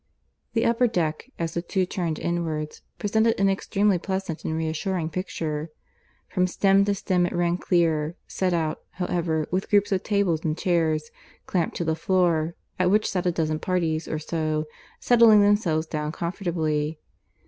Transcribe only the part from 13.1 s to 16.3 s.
sat a dozen parties or so, settling themselves down